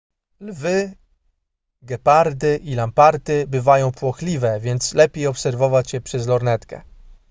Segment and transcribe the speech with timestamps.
[0.45, 0.77] lwy
[1.91, 6.81] gepardy i lamparty bywają płochliwe więc lepiej obserwować je przez lornetkę